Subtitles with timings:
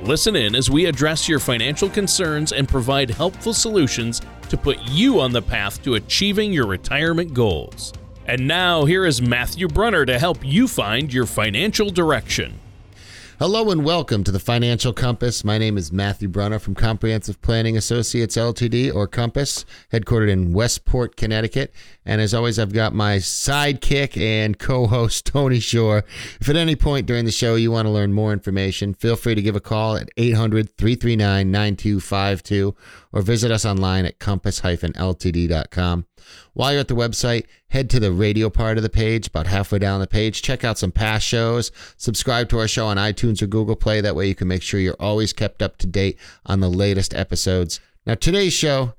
[0.00, 5.20] Listen in as we address your financial concerns and provide helpful solutions to put you
[5.20, 7.92] on the path to achieving your retirement goals.
[8.26, 12.60] And now, here is Matthew Brunner to help you find your financial direction.
[13.38, 15.44] Hello and welcome to the Financial Compass.
[15.44, 21.14] My name is Matthew Brunner from Comprehensive Planning Associates LTD or Compass, headquartered in Westport,
[21.14, 21.72] Connecticut.
[22.04, 26.04] And as always, I've got my sidekick and co host, Tony Shore.
[26.40, 29.36] If at any point during the show you want to learn more information, feel free
[29.36, 32.74] to give a call at 800 339 9252
[33.12, 36.06] or visit us online at compass ltd.com.
[36.52, 39.78] While you're at the website, head to the radio part of the page, about halfway
[39.78, 40.42] down the page.
[40.42, 41.70] Check out some past shows.
[41.96, 44.00] Subscribe to our show on iTunes or Google Play.
[44.00, 47.14] That way you can make sure you're always kept up to date on the latest
[47.14, 47.80] episodes.
[48.06, 48.94] Now, today's show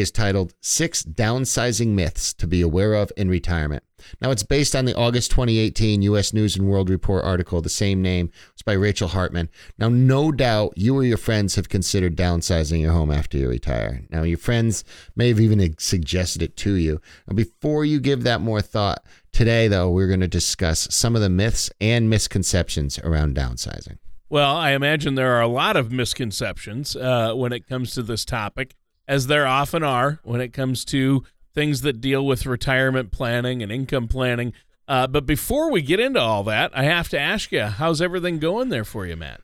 [0.00, 3.84] is titled Six Downsizing Myths to Be Aware of in Retirement.
[4.20, 6.32] Now, it's based on the August 2018 U.S.
[6.32, 8.30] News and World Report article, the same name.
[8.52, 9.48] It's by Rachel Hartman.
[9.78, 14.02] Now, no doubt you or your friends have considered downsizing your home after you retire.
[14.10, 14.84] Now, your friends
[15.16, 17.00] may have even suggested it to you.
[17.28, 21.22] Now, before you give that more thought, today, though, we're going to discuss some of
[21.22, 23.98] the myths and misconceptions around downsizing.
[24.30, 28.24] Well, I imagine there are a lot of misconceptions uh, when it comes to this
[28.24, 28.76] topic
[29.10, 33.72] as there often are when it comes to things that deal with retirement planning and
[33.72, 34.52] income planning.
[34.86, 38.38] Uh, but before we get into all that, I have to ask you, how's everything
[38.38, 39.40] going there for you, Matt?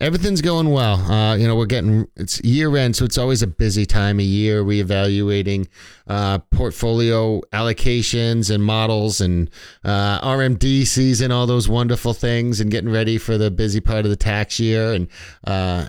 [0.00, 0.94] Everything's going well.
[0.94, 4.24] Uh, you know, we're getting it's year end, so it's always a busy time of
[4.24, 4.64] year.
[4.64, 5.68] Reevaluating
[6.06, 9.50] uh, portfolio allocations and models, and
[9.84, 14.10] uh, RMD season, all those wonderful things, and getting ready for the busy part of
[14.10, 14.94] the tax year.
[14.94, 15.08] And
[15.46, 15.84] uh,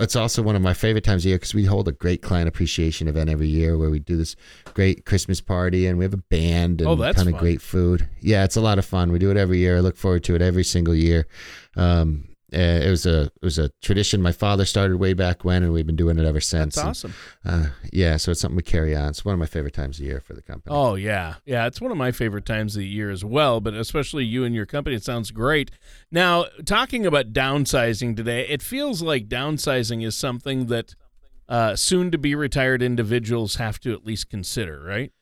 [0.00, 2.48] it's also one of my favorite times of year because we hold a great client
[2.48, 4.34] appreciation event every year where we do this
[4.74, 7.34] great Christmas party and we have a band and oh, a ton fun.
[7.34, 8.08] of great food.
[8.20, 9.12] Yeah, it's a lot of fun.
[9.12, 9.76] We do it every year.
[9.76, 11.26] I look forward to it every single year.
[11.76, 15.62] Um, uh, it was a it was a tradition my father started way back when,
[15.62, 16.74] and we've been doing it ever since.
[16.74, 17.14] That's awesome.
[17.44, 19.10] And, uh, yeah, so it's something we carry on.
[19.10, 20.74] It's one of my favorite times of year for the company.
[20.74, 23.60] Oh yeah, yeah, it's one of my favorite times of the year as well.
[23.60, 25.70] But especially you and your company, it sounds great.
[26.10, 30.94] Now, talking about downsizing today, it feels like downsizing is something that
[31.48, 35.12] uh, soon to be retired individuals have to at least consider, right?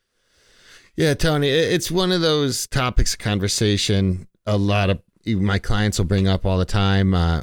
[0.95, 6.05] Yeah, Tony, it's one of those topics of conversation a lot of my clients will
[6.05, 7.13] bring up all the time.
[7.13, 7.41] Uh,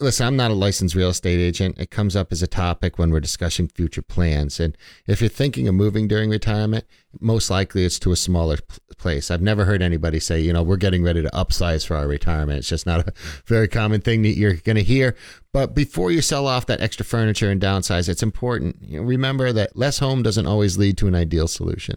[0.00, 1.78] listen, I'm not a licensed real estate agent.
[1.78, 4.58] It comes up as a topic when we're discussing future plans.
[4.58, 6.84] And if you're thinking of moving during retirement,
[7.20, 8.58] most likely it's to a smaller
[8.98, 9.30] place.
[9.30, 12.58] I've never heard anybody say, you know, we're getting ready to upsize for our retirement.
[12.58, 13.12] It's just not a
[13.46, 15.16] very common thing that you're going to hear.
[15.52, 18.78] But before you sell off that extra furniture and downsize, it's important.
[18.82, 21.96] You know, remember that less home doesn't always lead to an ideal solution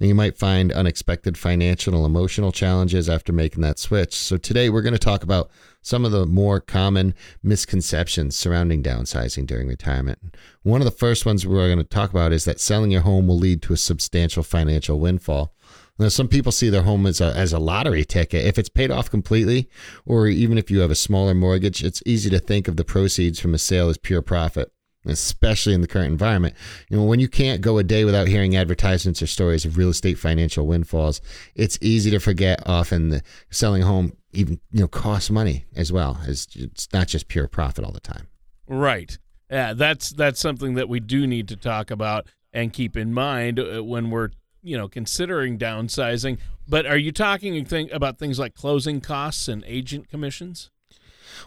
[0.00, 4.14] and you might find unexpected financial and emotional challenges after making that switch.
[4.14, 5.50] So, today we're going to talk about
[5.82, 10.34] some of the more common misconceptions surrounding downsizing during retirement.
[10.62, 13.28] One of the first ones we're going to talk about is that selling your home
[13.28, 15.54] will lead to a substantial financial windfall.
[15.98, 18.46] Now, some people see their home as a, as a lottery ticket.
[18.46, 19.68] If it's paid off completely,
[20.06, 23.38] or even if you have a smaller mortgage, it's easy to think of the proceeds
[23.38, 24.72] from a sale as pure profit
[25.06, 26.54] especially in the current environment.
[26.88, 29.90] You know, when you can't go a day without hearing advertisements or stories of real
[29.90, 31.20] estate financial windfalls,
[31.54, 36.20] it's easy to forget often the selling home even, you know, costs money as well.
[36.26, 38.28] As it's not just pure profit all the time.
[38.66, 39.18] Right.
[39.50, 43.58] Yeah, that's that's something that we do need to talk about and keep in mind
[43.58, 44.30] uh, when we're
[44.62, 46.38] you know considering downsizing.
[46.68, 50.70] But are you talking about things like closing costs and agent commissions?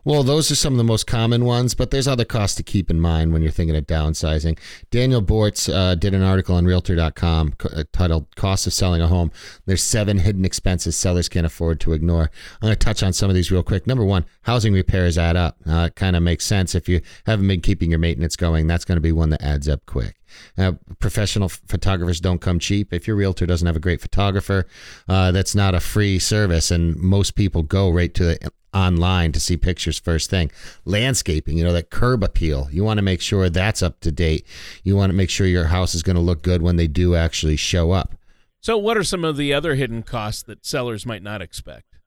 [0.04, 2.90] Well, those are some of the most common ones, but there's other costs to keep
[2.90, 4.58] in mind when you're thinking of downsizing.
[4.92, 9.32] Daniel Bortz uh, did an article on Realtor.com uh, titled "Cost of Selling a Home."
[9.66, 12.30] There's seven hidden expenses sellers can't afford to ignore.
[12.62, 13.88] I'm going to touch on some of these real quick.
[13.88, 15.58] Number one, housing repairs add up.
[15.68, 18.68] Uh, it kind of makes sense if you haven't been keeping your maintenance going.
[18.68, 20.16] That's going to be one that adds up quick.
[20.58, 22.94] Uh, professional photographers don't come cheap.
[22.94, 24.68] If your realtor doesn't have a great photographer,
[25.08, 29.40] uh, that's not a free service, and most people go right to the online to
[29.40, 30.52] see pictures first thing.
[30.86, 32.68] Landscaping, you know, that curb appeal.
[32.72, 34.46] You want to make sure that's up to date.
[34.84, 37.16] You want to make sure your house is going to look good when they do
[37.16, 38.16] actually show up.
[38.60, 41.98] So, what are some of the other hidden costs that sellers might not expect?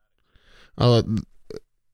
[0.77, 1.03] Uh,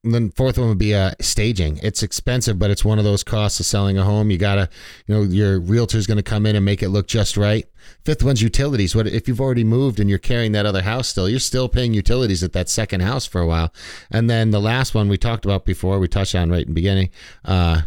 [0.04, 1.80] then fourth one would be uh, staging.
[1.82, 4.32] It's expensive, but it's one of those costs of selling a home.
[4.32, 4.70] You gotta,
[5.08, 7.66] you know, your realtor's going to come in and make it look just right.
[8.04, 8.96] Fifth one's utilities.
[8.96, 11.30] What if you've already moved and you're carrying that other house still?
[11.30, 13.74] You're still paying utilities at that second house for a while.
[14.12, 16.74] And then the last one we talked about before, we touched on right in the
[16.74, 17.10] beginning,
[17.46, 17.84] uh,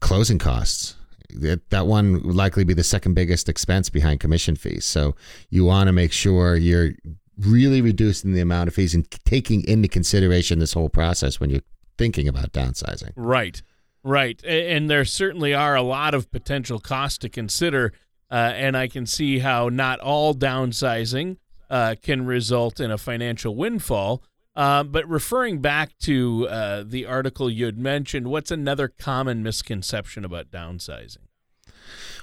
[0.00, 0.94] closing costs.
[1.30, 4.84] That, that one would likely be the second biggest expense behind commission fees.
[4.84, 5.16] So
[5.50, 6.92] you want to make sure you're
[7.38, 11.62] really reducing the amount of fees and taking into consideration this whole process when you're
[11.98, 13.12] thinking about downsizing.
[13.16, 13.62] Right,
[14.02, 14.42] right.
[14.44, 17.92] And there certainly are a lot of potential costs to consider.
[18.30, 21.36] Uh, and I can see how not all downsizing
[21.70, 24.22] uh, can result in a financial windfall.
[24.54, 30.24] Uh, but referring back to uh, the article you had mentioned, what's another common misconception
[30.24, 31.25] about downsizing?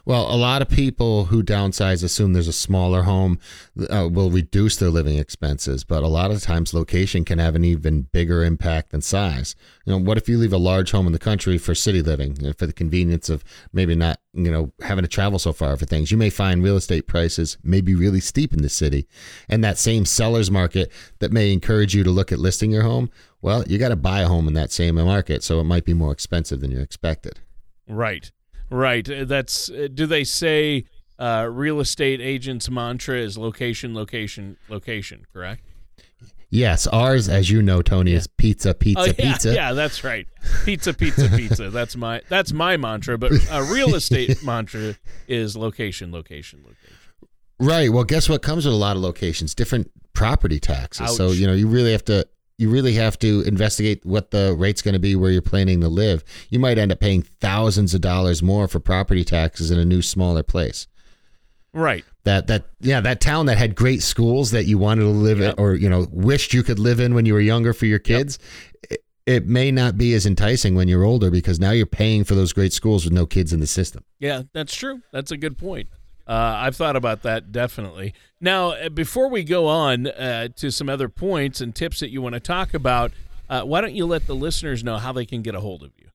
[0.05, 3.39] Well, a lot of people who downsize assume there's a smaller home
[3.89, 7.63] uh, will reduce their living expenses, but a lot of times location can have an
[7.63, 9.55] even bigger impact than size.
[9.85, 12.35] You know, what if you leave a large home in the country for city living,
[12.37, 15.77] you know, for the convenience of maybe not, you know, having to travel so far
[15.77, 16.11] for things?
[16.11, 19.07] You may find real estate prices may be really steep in the city,
[19.47, 23.09] and that same seller's market that may encourage you to look at listing your home.
[23.41, 25.93] Well, you got to buy a home in that same market, so it might be
[25.93, 27.39] more expensive than you expected.
[27.87, 28.31] Right.
[28.73, 29.07] Right.
[29.07, 29.69] Uh, that's.
[29.69, 30.85] Uh, do they say
[31.19, 35.25] uh, real estate agents' mantra is location, location, location?
[35.31, 35.61] Correct.
[36.49, 38.17] Yes, ours, as you know, Tony, yeah.
[38.17, 39.53] is pizza, pizza, oh, yeah, pizza.
[39.55, 40.27] Yeah, that's right.
[40.65, 41.69] Pizza, pizza, pizza.
[41.69, 43.17] That's my that's my mantra.
[43.17, 44.95] But a real estate mantra
[45.27, 46.97] is location, location, location.
[47.59, 47.91] Right.
[47.91, 49.55] Well, guess what comes with a lot of locations?
[49.55, 51.09] Different property taxes.
[51.09, 51.15] Ouch.
[51.15, 52.27] So you know you really have to
[52.57, 55.89] you really have to investigate what the rate's going to be where you're planning to
[55.89, 56.23] live.
[56.49, 60.01] You might end up paying thousands of dollars more for property taxes in a new
[60.01, 60.87] smaller place.
[61.73, 62.05] Right.
[62.23, 65.55] That that yeah, that town that had great schools that you wanted to live yep.
[65.57, 67.99] in or you know wished you could live in when you were younger for your
[67.99, 68.37] kids.
[68.39, 68.91] Yep.
[68.91, 72.35] It, it may not be as enticing when you're older because now you're paying for
[72.35, 74.03] those great schools with no kids in the system.
[74.19, 75.01] Yeah, that's true.
[75.11, 75.87] That's a good point.
[76.27, 78.13] Uh, I've thought about that definitely.
[78.39, 82.21] Now, uh, before we go on uh, to some other points and tips that you
[82.21, 83.11] want to talk about,
[83.49, 85.91] uh, why don't you let the listeners know how they can get a hold of
[85.97, 86.07] you?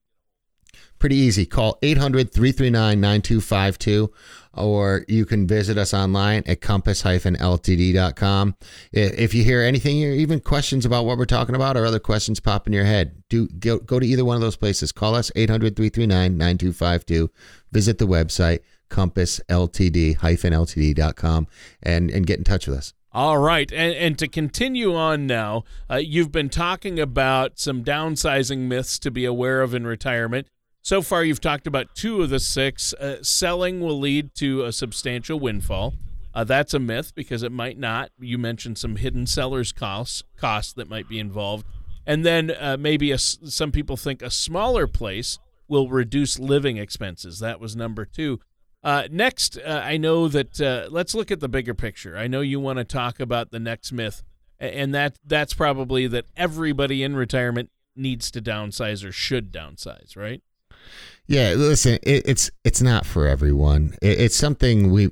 [0.99, 1.47] Pretty easy.
[1.47, 4.13] Call 800 339 9252,
[4.55, 8.57] or you can visit us online at compass-ltd.com.
[8.93, 12.67] If you hear anything, even questions about what we're talking about, or other questions pop
[12.67, 14.91] in your head, do go, go to either one of those places.
[14.91, 17.31] Call us 800 339 9252,
[17.71, 21.47] visit the website compassltd-ltd.com
[21.83, 22.95] and, and get in touch with us.
[23.13, 23.73] All right.
[23.73, 29.11] And, and to continue on now, uh, you've been talking about some downsizing myths to
[29.11, 30.47] be aware of in retirement.
[30.83, 32.95] So far, you've talked about two of the six.
[32.95, 35.95] Uh, selling will lead to a substantial windfall.
[36.35, 38.11] Uh, that's a myth because it might not.
[38.19, 41.67] You mentioned some hidden seller's costs, costs that might be involved.
[42.07, 47.41] And then uh, maybe a, some people think a smaller place will reduce living expenses.
[47.41, 48.41] That was number two.
[48.83, 52.17] Uh, next, uh, I know that uh, let's look at the bigger picture.
[52.17, 54.23] I know you want to talk about the next myth,
[54.61, 60.43] and that that's probably that everybody in retirement needs to downsize or should downsize, right?
[61.27, 63.95] Yeah, listen, it, it's it's not for everyone.
[64.01, 65.11] It, it's something we.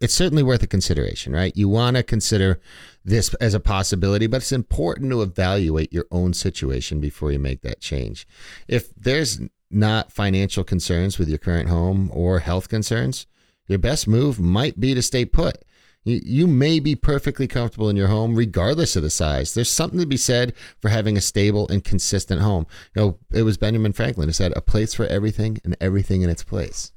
[0.00, 1.54] It's certainly worth a consideration, right?
[1.56, 2.60] You want to consider
[3.04, 7.62] this as a possibility, but it's important to evaluate your own situation before you make
[7.62, 8.24] that change.
[8.68, 13.26] If there's not financial concerns with your current home or health concerns,
[13.66, 15.64] your best move might be to stay put.
[16.04, 19.52] You, you may be perfectly comfortable in your home regardless of the size.
[19.52, 22.66] There's something to be said for having a stable and consistent home.
[22.94, 26.30] You know, it was Benjamin Franklin who said, a place for everything and everything in
[26.30, 26.92] its place.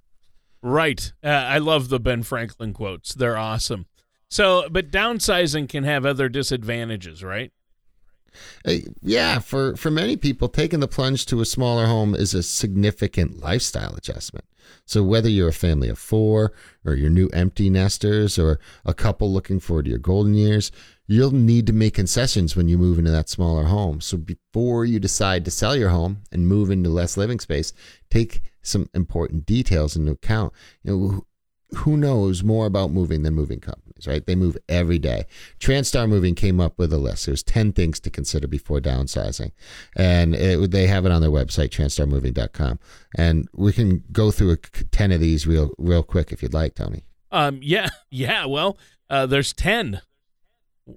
[0.62, 1.12] Right.
[1.24, 3.14] Uh, I love the Ben Franklin quotes.
[3.14, 3.88] They're awesome.
[4.30, 7.52] So, but downsizing can have other disadvantages, right?
[8.66, 12.44] Uh, yeah, for, for many people, taking the plunge to a smaller home is a
[12.44, 14.46] significant lifestyle adjustment.
[14.86, 16.54] So, whether you're a family of four,
[16.86, 20.72] or you're new empty nesters, or a couple looking forward to your golden years,
[21.08, 24.02] you'll need to make concessions when you move into that smaller home.
[24.02, 27.74] So, before you decide to sell your home and move into less living space,
[28.10, 30.54] take some important details into account.
[30.84, 31.26] You know,
[31.76, 34.26] who knows more about moving than moving companies, right?
[34.26, 35.26] They move every day.
[35.60, 37.26] Transtar Moving came up with a list.
[37.26, 39.52] There's 10 things to consider before downsizing.
[39.96, 42.80] And it, they have it on their website, transtarmoving.com.
[43.16, 47.04] And we can go through 10 of these real real quick if you'd like, Tony.
[47.32, 48.46] Um, yeah, yeah.
[48.46, 48.78] Well,
[49.10, 50.02] uh, there's 10.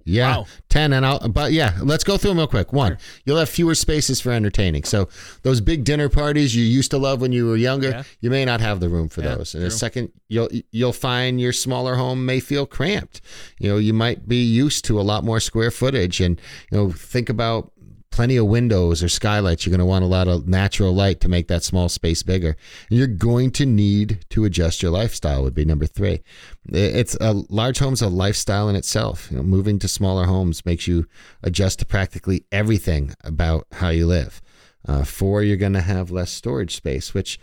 [0.05, 0.47] Yeah, wow.
[0.69, 1.29] ten, and I'll.
[1.29, 2.73] But yeah, let's go through them real quick.
[2.73, 2.99] One, sure.
[3.25, 4.85] you'll have fewer spaces for entertaining.
[4.85, 5.09] So
[5.43, 8.03] those big dinner parties you used to love when you were younger, yeah.
[8.21, 9.55] you may not have the room for yeah, those.
[9.55, 13.21] And a second, you'll you'll find your smaller home may feel cramped.
[13.59, 16.91] You know, you might be used to a lot more square footage, and you know,
[16.91, 17.73] think about
[18.15, 19.67] plenty of windows or skylights.
[19.67, 22.57] You're going to want a lot of natural light to make that small space bigger.
[22.89, 25.43] And you're going to need to adjust your lifestyle.
[25.43, 26.23] Would be number three.
[26.69, 29.29] It's a large home's a lifestyle in itself.
[29.33, 31.07] You know, moving to smaller homes makes you
[31.43, 34.41] adjust to practically everything about how you live.
[34.87, 37.41] Uh, four, you're going to have less storage space, which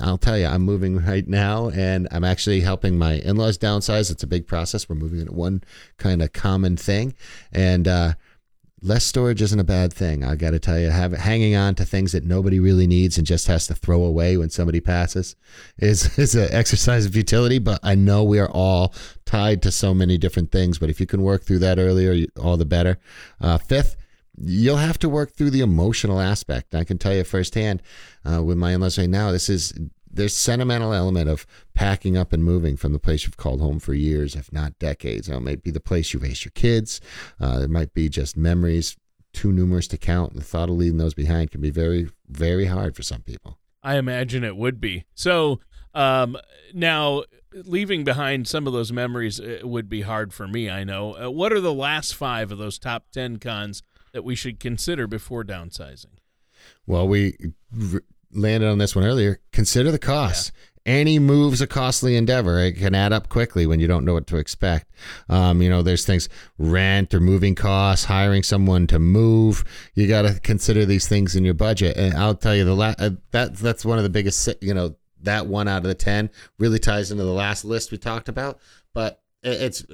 [0.00, 4.10] I'll tell you, I'm moving right now, and I'm actually helping my in-laws downsize.
[4.10, 4.88] It's a big process.
[4.88, 5.62] We're moving into one
[5.96, 7.14] kind of common thing,
[7.52, 8.12] and uh,
[8.82, 10.24] less storage isn't a bad thing.
[10.24, 13.26] I got to tell you, have, hanging on to things that nobody really needs and
[13.26, 15.36] just has to throw away when somebody passes
[15.78, 17.58] is is an exercise of futility.
[17.58, 18.94] But I know we are all
[19.24, 20.78] tied to so many different things.
[20.78, 22.98] But if you can work through that earlier, all the better.
[23.40, 23.96] Uh, fifth
[24.40, 26.74] you'll have to work through the emotional aspect.
[26.74, 27.82] I can tell you firsthand
[28.24, 29.72] uh, with my in-laws right now, this is
[30.18, 33.94] there's sentimental element of packing up and moving from the place you've called home for
[33.94, 35.28] years, if not decades.
[35.28, 37.00] Know, it might be the place you raised your kids.
[37.40, 38.96] Uh, it might be just memories
[39.32, 40.34] too numerous to count.
[40.34, 43.58] The thought of leaving those behind can be very, very hard for some people.
[43.82, 45.04] I imagine it would be.
[45.14, 45.60] So
[45.94, 46.36] um,
[46.74, 47.22] now,
[47.52, 50.68] leaving behind some of those memories uh, would be hard for me.
[50.68, 51.16] I know.
[51.16, 53.82] Uh, what are the last five of those top ten cons
[54.12, 56.18] that we should consider before downsizing?
[56.86, 57.36] Well, we
[58.32, 59.40] landed on this one earlier.
[59.52, 60.52] Consider the costs.
[60.54, 60.92] Yeah.
[60.94, 62.60] Any move's a costly endeavor.
[62.60, 64.90] It can add up quickly when you don't know what to expect.
[65.28, 69.64] Um, you know, there's things rent or moving costs, hiring someone to move.
[69.94, 71.98] You got to consider these things in your budget.
[71.98, 74.48] And I'll tell you, the la- uh, that that's one of the biggest.
[74.62, 77.98] You know, that one out of the ten really ties into the last list we
[77.98, 78.58] talked about.
[78.94, 79.84] But it's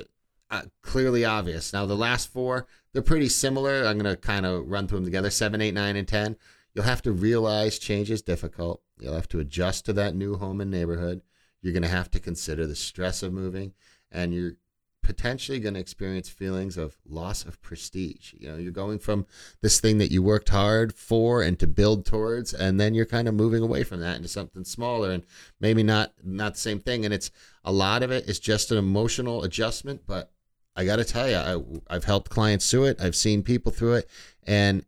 [0.50, 1.72] uh, clearly obvious.
[1.72, 3.84] Now, the last four, they're pretty similar.
[3.84, 6.36] I'm going to kind of run through them together seven, eight, nine, and 10.
[6.74, 8.82] You'll have to realize change is difficult.
[8.98, 11.22] You'll have to adjust to that new home and neighborhood.
[11.62, 13.72] You're going to have to consider the stress of moving,
[14.10, 14.52] and you're
[15.02, 18.34] potentially going to experience feelings of loss of prestige.
[18.34, 19.26] You know, you're going from
[19.60, 23.28] this thing that you worked hard for and to build towards, and then you're kind
[23.28, 25.24] of moving away from that into something smaller and
[25.60, 27.04] maybe not not the same thing.
[27.04, 27.30] And it's
[27.64, 30.32] a lot of it is just an emotional adjustment, but
[30.74, 33.00] I got to tell you, I, I've helped clients through it.
[33.00, 34.10] I've seen people through it,
[34.42, 34.84] and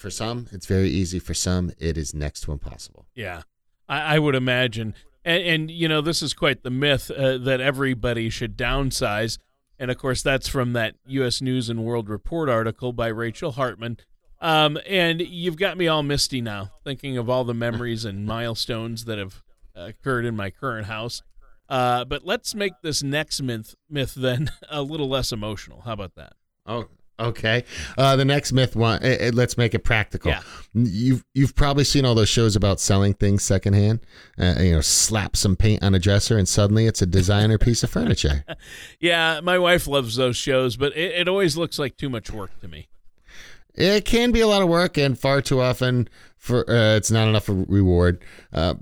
[0.00, 1.18] for some, it's very easy.
[1.18, 3.06] For some, it is next to impossible.
[3.14, 3.42] Yeah,
[3.88, 4.94] I, I would imagine.
[5.24, 9.38] And, and, you know, this is quite the myth uh, that everybody should downsize.
[9.78, 11.42] And of course, that's from that U.S.
[11.42, 13.98] News and World Report article by Rachel Hartman.
[14.40, 19.04] Um, and you've got me all misty now, thinking of all the memories and milestones
[19.04, 19.42] that have
[19.74, 21.22] occurred in my current house.
[21.68, 25.82] Uh, but let's make this next myth myth then a little less emotional.
[25.82, 26.32] How about that?
[26.66, 26.88] Oh,
[27.20, 27.64] okay.
[27.96, 29.02] Uh, the next myth one.
[29.02, 30.30] Uh, uh, let's make it practical.
[30.30, 30.40] Yeah.
[30.74, 34.00] You've you've probably seen all those shows about selling things secondhand.
[34.38, 37.82] Uh, you know, slap some paint on a dresser and suddenly it's a designer piece
[37.82, 38.44] of furniture.
[39.00, 42.58] Yeah, my wife loves those shows, but it, it always looks like too much work
[42.60, 42.88] to me.
[43.80, 47.28] It can be a lot of work, and far too often for uh, it's not
[47.28, 48.22] enough reward.
[48.52, 48.74] Uh,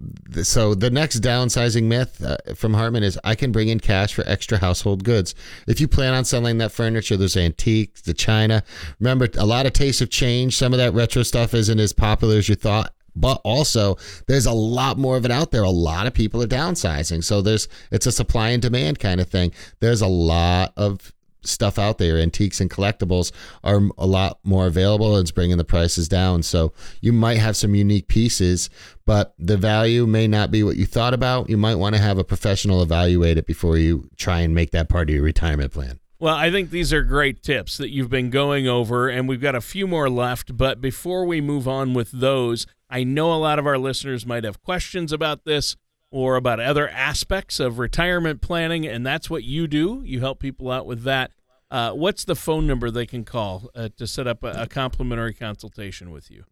[0.43, 4.23] so the next downsizing myth uh, from Hartman is I can bring in cash for
[4.27, 5.35] extra household goods.
[5.67, 8.63] If you plan on selling that furniture, those antiques, the china.
[9.01, 10.57] Remember, a lot of tastes have changed.
[10.57, 13.97] Some of that retro stuff isn't as popular as you thought but also
[14.29, 15.65] there's a lot more of it out there.
[15.65, 17.25] A lot of people are downsizing.
[17.25, 19.53] So there's it's a supply and demand kind of thing.
[19.81, 21.13] There's a lot of
[21.49, 22.19] stuff out there.
[22.19, 23.33] Antiques and collectibles
[23.65, 25.17] are a lot more available.
[25.17, 26.43] It's bringing the prices down.
[26.43, 28.71] So you might have some unique pieces,
[29.07, 31.49] but the value may not be what you thought about.
[31.51, 34.89] You might want to have a professional evaluate it before you try and make that
[34.89, 35.99] part of your retirement plan.
[36.21, 39.55] Well, I think these are great tips that you've been going over, and we've got
[39.55, 40.57] a few more left.
[40.57, 44.43] But before we move on with those, I know a lot of our listeners might
[44.43, 45.77] have questions about this
[46.11, 50.03] or about other aspects of retirement planning, and that's what you do.
[50.05, 51.31] You help people out with that.
[51.71, 55.35] Uh, what's the phone number they can call uh, to set up a, a, complimentary
[55.35, 56.45] consultation with you?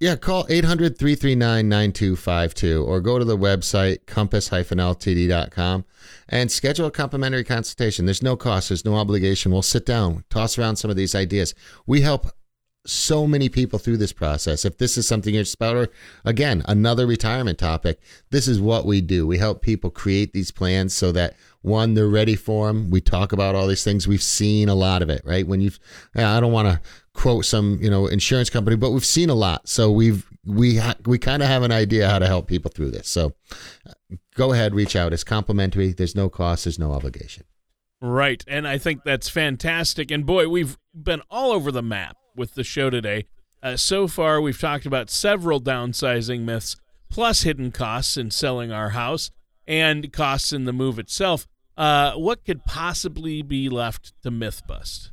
[0.00, 5.84] Yeah, call 800 339 9252 or go to the website compass-ltd.com
[6.26, 8.06] and schedule a complimentary consultation.
[8.06, 9.52] There's no cost, there's no obligation.
[9.52, 11.54] We'll sit down, toss around some of these ideas.
[11.86, 12.30] We help
[12.86, 14.64] so many people through this process.
[14.64, 15.88] If this is something you're about, or
[16.24, 19.26] again, another retirement topic, this is what we do.
[19.26, 22.90] We help people create these plans so that one, they're ready for them.
[22.90, 24.08] We talk about all these things.
[24.08, 25.46] We've seen a lot of it, right?
[25.46, 25.78] When you've,
[26.14, 26.80] I don't want to
[27.12, 29.68] quote some, you know, insurance company, but we've seen a lot.
[29.68, 32.92] So we've, we, ha- we kind of have an idea how to help people through
[32.92, 33.08] this.
[33.08, 33.34] So
[34.34, 35.12] go ahead, reach out.
[35.12, 35.92] It's complimentary.
[35.92, 36.64] There's no cost.
[36.64, 37.44] There's no obligation.
[38.00, 38.42] Right.
[38.48, 40.10] And I think that's fantastic.
[40.10, 43.26] And boy, we've been all over the map with the show today.
[43.62, 46.76] Uh, so far, we've talked about several downsizing myths,
[47.10, 49.30] plus hidden costs in selling our house
[49.66, 51.46] and costs in the move itself.
[51.80, 55.12] Uh, what could possibly be left to myth bust?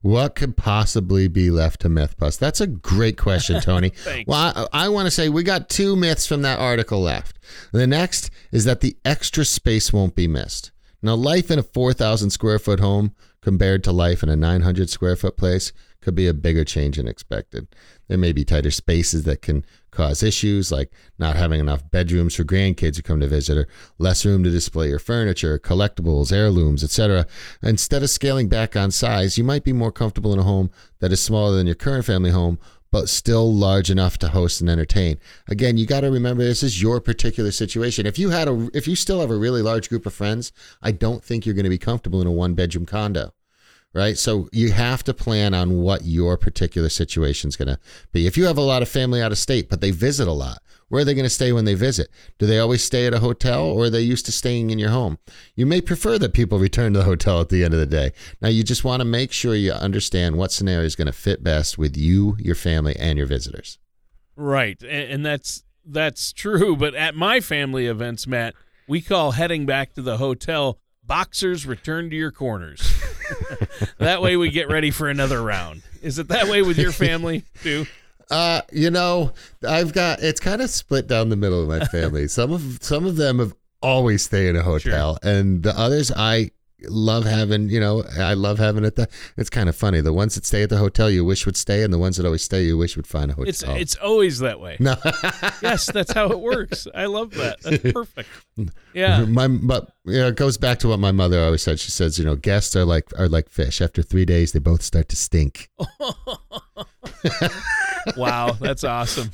[0.00, 2.40] What could possibly be left to myth bust?
[2.40, 3.92] That's a great question, Tony.
[4.26, 7.38] well, I, I want to say we got two myths from that article left.
[7.72, 10.72] The next is that the extra space won't be missed.
[11.02, 15.14] Now, life in a 4,000 square foot home compared to life in a 900 square
[15.14, 17.68] foot place could be a bigger change than expected.
[18.08, 22.44] There may be tighter spaces that can cause issues like not having enough bedrooms for
[22.44, 23.68] grandkids who come to visit or
[23.98, 27.26] less room to display your furniture, collectibles, heirlooms, etc.
[27.62, 30.70] Instead of scaling back on size, you might be more comfortable in a home
[31.00, 32.58] that is smaller than your current family home
[32.92, 35.16] but still large enough to host and entertain.
[35.46, 38.04] Again, you got to remember this is your particular situation.
[38.04, 40.50] If you had a if you still have a really large group of friends,
[40.82, 43.32] I don't think you're going to be comfortable in a one bedroom condo
[43.92, 44.16] right?
[44.16, 47.78] So you have to plan on what your particular situation is going to
[48.12, 48.26] be.
[48.26, 50.62] If you have a lot of family out of state, but they visit a lot,
[50.88, 52.08] where are they going to stay when they visit?
[52.38, 54.90] Do they always stay at a hotel or are they used to staying in your
[54.90, 55.18] home?
[55.54, 58.12] You may prefer that people return to the hotel at the end of the day.
[58.40, 61.44] Now, you just want to make sure you understand what scenario is going to fit
[61.44, 63.78] best with you, your family, and your visitors.
[64.34, 64.82] Right.
[64.82, 68.54] And that's that's true, but at my family events, Matt,
[68.86, 72.80] we call heading back to the hotel boxers return to your corners.
[73.98, 75.82] that way we get ready for another round.
[76.02, 77.86] Is it that way with your family too?
[78.30, 79.32] Uh, you know,
[79.68, 82.28] I've got it's kind of split down the middle of my family.
[82.28, 85.32] some of some of them have always stay in a hotel, sure.
[85.32, 86.52] and the others I
[86.88, 88.96] love having, you know, I love having it.
[88.96, 90.00] The, it's kind of funny.
[90.00, 92.26] The ones that stay at the hotel you wish would stay, and the ones that
[92.26, 93.48] always stay you wish would find a hotel.
[93.48, 94.76] It's it's always that way.
[94.78, 94.96] No,
[95.62, 96.86] yes, that's how it works.
[96.94, 97.60] I love that.
[97.62, 98.28] That's perfect.
[98.92, 101.80] Yeah, my but you know, it goes back to what my mother always said.
[101.80, 103.80] She says, you know, guests are like are like fish.
[103.80, 105.70] After three days, they both start to stink.
[108.16, 109.30] wow, that's awesome.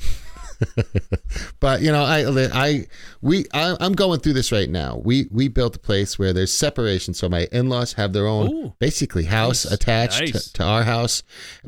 [1.59, 2.85] but you know, I, I,
[3.21, 5.01] we, I, am going through this right now.
[5.03, 8.73] We, we built a place where there's separation, so my in-laws have their own, Ooh,
[8.79, 10.47] basically, house nice, attached nice.
[10.47, 11.23] To, to our house.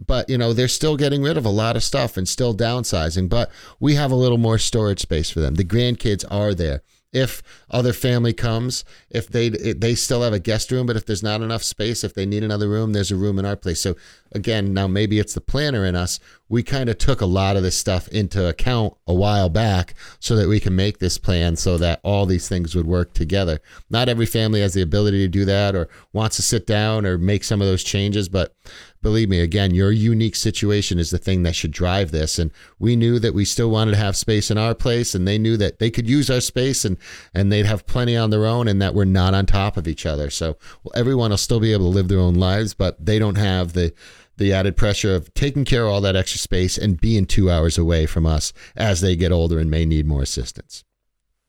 [0.06, 3.30] But you know, they're still getting rid of a lot of stuff and still downsizing.
[3.30, 5.56] But we have a little more storage space for them.
[5.56, 10.72] The grandkids are there if other family comes if they they still have a guest
[10.72, 13.40] room but if there's not enough space if they need another room there's a room
[13.40, 13.82] in our place.
[13.82, 13.96] So
[14.32, 16.20] again now maybe it's the planner in us.
[16.48, 20.36] We kind of took a lot of this stuff into account a while back so
[20.36, 23.60] that we can make this plan so that all these things would work together.
[23.90, 27.18] Not every family has the ability to do that or wants to sit down or
[27.18, 28.56] make some of those changes but
[29.02, 32.38] believe me, again, your unique situation is the thing that should drive this.
[32.40, 35.38] And we knew that we still wanted to have space in our place, and they
[35.38, 36.98] knew that they could use our space and
[37.34, 40.06] and they'd have plenty on their own, and that we're not on top of each
[40.06, 40.30] other.
[40.30, 43.38] So well, everyone will still be able to live their own lives, but they don't
[43.38, 43.94] have the
[44.38, 47.78] the added pressure of taking care of all that extra space and being two hours
[47.78, 50.86] away from us as they get older and may need more assistance.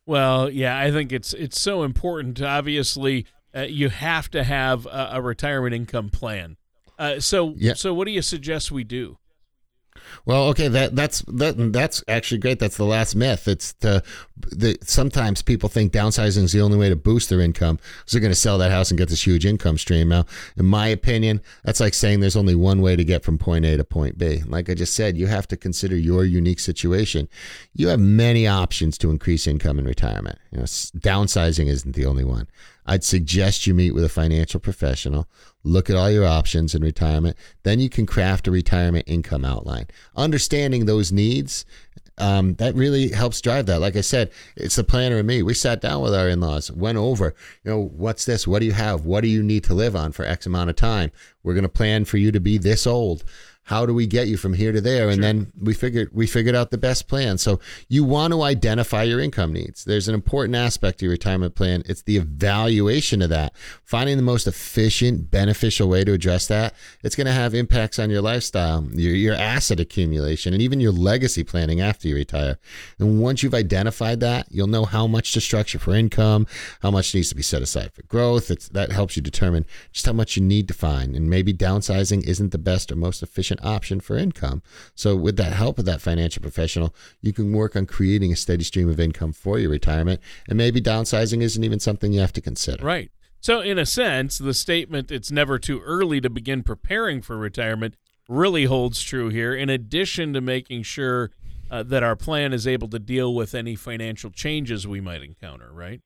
[0.06, 2.42] Well, yeah, I think it's it's so important.
[2.42, 6.56] Obviously, uh, you have to have a, a retirement income plan.
[7.00, 7.72] Uh, so yeah.
[7.72, 9.16] so what do you suggest we do?
[10.24, 12.58] Well, okay, that that's that that's actually great.
[12.58, 13.48] That's the last myth.
[13.48, 14.02] It's the,
[14.36, 18.20] the sometimes people think downsizing is the only way to boost their income because they're
[18.20, 20.08] going to sell that house and get this huge income stream.
[20.08, 23.64] Now, in my opinion, that's like saying there's only one way to get from point
[23.64, 24.42] A to point B.
[24.46, 27.28] Like I just said, you have to consider your unique situation.
[27.74, 30.38] You have many options to increase income in retirement.
[30.50, 32.46] You know, downsizing isn't the only one.
[32.90, 35.28] I'd suggest you meet with a financial professional,
[35.62, 37.36] look at all your options in retirement.
[37.62, 39.86] Then you can craft a retirement income outline.
[40.16, 41.64] Understanding those needs,
[42.18, 43.80] um, that really helps drive that.
[43.80, 45.40] Like I said, it's the planner and me.
[45.44, 48.44] We sat down with our in laws, went over, you know, what's this?
[48.44, 49.04] What do you have?
[49.04, 51.12] What do you need to live on for X amount of time?
[51.44, 53.22] We're going to plan for you to be this old
[53.70, 55.08] how do we get you from here to there?
[55.08, 55.22] And sure.
[55.22, 57.38] then we figured we figured out the best plan.
[57.38, 59.84] So you want to identify your income needs.
[59.84, 61.84] There's an important aspect to your retirement plan.
[61.86, 63.54] It's the evaluation of that.
[63.84, 68.10] Finding the most efficient beneficial way to address that it's going to have impacts on
[68.10, 72.58] your lifestyle your, your asset accumulation and even your legacy planning after you retire.
[72.98, 76.44] And once you've identified that you'll know how much to structure for income
[76.82, 78.50] how much needs to be set aside for growth.
[78.50, 81.14] It's, that helps you determine just how much you need to find.
[81.14, 84.62] And maybe downsizing isn't the best or most efficient option for income.
[84.94, 88.64] So, with that help of that financial professional, you can work on creating a steady
[88.64, 90.20] stream of income for your retirement.
[90.48, 92.84] And maybe downsizing isn't even something you have to consider.
[92.84, 93.10] Right.
[93.40, 97.94] So, in a sense, the statement, it's never too early to begin preparing for retirement,
[98.28, 101.30] really holds true here, in addition to making sure
[101.70, 105.72] uh, that our plan is able to deal with any financial changes we might encounter,
[105.72, 106.02] right?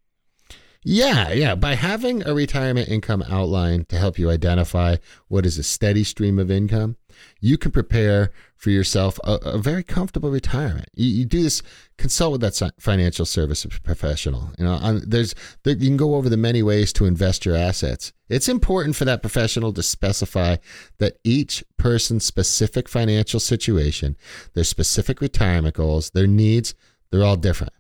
[0.85, 1.55] Yeah, yeah.
[1.55, 4.97] By having a retirement income outline to help you identify
[5.29, 6.97] what is a steady stream of income,
[7.41, 10.89] you can prepare for yourself a, a very comfortable retirement.
[10.95, 11.63] You, you, do this,
[11.99, 14.51] consult with that financial service professional.
[14.59, 17.57] You know, on, there's there, you can go over the many ways to invest your
[17.57, 18.13] assets.
[18.29, 20.57] It's important for that professional to specify
[20.99, 24.17] that each person's specific financial situation,
[24.55, 26.75] their specific retirement goals, their needs,
[27.11, 27.73] they're all different.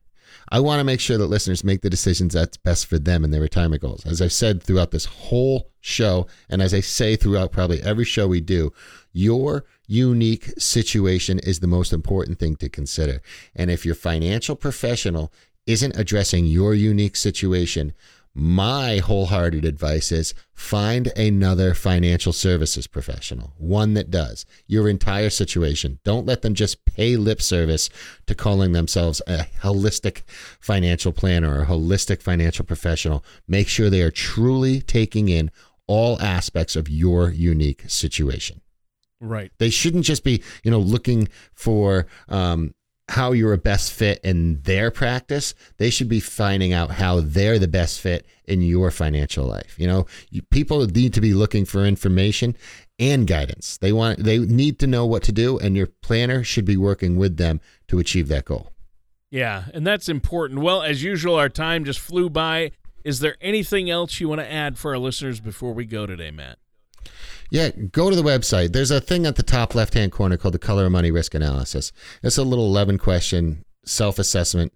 [0.50, 3.32] I want to make sure that listeners make the decisions that's best for them and
[3.32, 4.04] their retirement goals.
[4.06, 8.28] As I've said throughout this whole show, and as I say throughout probably every show
[8.28, 8.72] we do,
[9.12, 13.22] your unique situation is the most important thing to consider.
[13.54, 15.32] And if your financial professional
[15.66, 17.94] isn't addressing your unique situation,
[18.34, 26.00] my wholehearted advice is find another financial services professional, one that does your entire situation.
[26.04, 27.88] Don't let them just pay lip service
[28.26, 30.22] to calling themselves a holistic
[30.60, 33.24] financial planner or a holistic financial professional.
[33.46, 35.50] Make sure they are truly taking in
[35.86, 38.60] all aspects of your unique situation.
[39.20, 39.52] Right.
[39.58, 42.74] They shouldn't just be, you know, looking for um,
[43.08, 45.54] how you're a best fit in their practice.
[45.76, 49.78] They should be finding out how they're the best fit in your financial life.
[49.78, 52.56] You know, you, people need to be looking for information
[52.98, 53.76] and guidance.
[53.76, 57.16] They want they need to know what to do and your planner should be working
[57.16, 58.70] with them to achieve that goal.
[59.30, 60.60] Yeah, and that's important.
[60.60, 62.72] Well, as usual our time just flew by.
[63.04, 66.30] Is there anything else you want to add for our listeners before we go today,
[66.30, 66.58] Matt?
[67.50, 68.72] Yeah, go to the website.
[68.72, 71.34] There's a thing at the top left hand corner called the Color of Money Risk
[71.34, 71.92] Analysis.
[72.22, 74.72] It's a little 11 question self assessment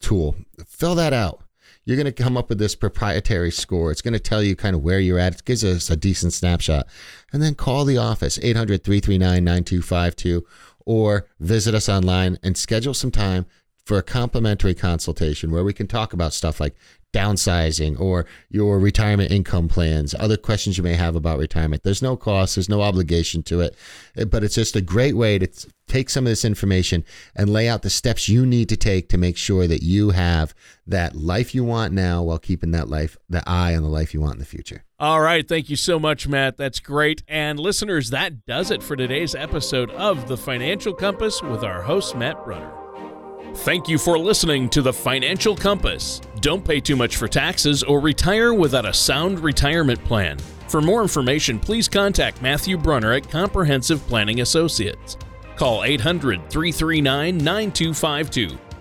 [0.00, 0.36] tool.
[0.66, 1.42] Fill that out.
[1.84, 3.90] You're going to come up with this proprietary score.
[3.90, 5.36] It's going to tell you kind of where you're at.
[5.36, 6.86] It gives us a decent snapshot.
[7.32, 10.44] And then call the office, 800 339 9252,
[10.84, 13.46] or visit us online and schedule some time
[13.86, 16.76] for a complimentary consultation where we can talk about stuff like
[17.12, 21.82] downsizing or your retirement income plans, other questions you may have about retirement.
[21.82, 23.76] There's no cost, there's no obligation to it,
[24.16, 25.48] eh, but it's just a great way to
[25.86, 29.16] take some of this information and lay out the steps you need to take to
[29.16, 30.54] make sure that you have
[30.86, 34.20] that life you want now while keeping that life, the eye on the life you
[34.20, 34.84] want in the future.
[35.00, 35.46] All right.
[35.46, 36.58] Thank you so much, Matt.
[36.58, 37.22] That's great.
[37.26, 42.16] And listeners, that does it for today's episode of The Financial Compass with our host,
[42.16, 42.77] Matt Brunner.
[43.62, 46.20] Thank you for listening to the Financial Compass.
[46.40, 50.38] Don't pay too much for taxes or retire without a sound retirement plan.
[50.68, 55.18] For more information, please contact Matthew Brunner at Comprehensive Planning Associates.
[55.56, 58.67] Call 800 339 9252